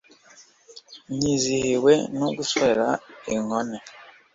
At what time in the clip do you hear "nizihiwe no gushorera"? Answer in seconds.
1.15-2.87